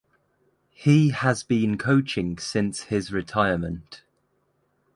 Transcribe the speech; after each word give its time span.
He 0.71 1.09
has 1.09 1.43
been 1.43 1.77
coaching 1.77 2.39
since 2.39 2.85
his 2.85 3.13
retirement. 3.13 4.01